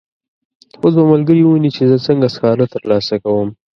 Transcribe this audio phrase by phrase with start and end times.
[0.81, 3.49] اوس به ملګري وویني چې زه څنګه سکاره ترلاسه کوم.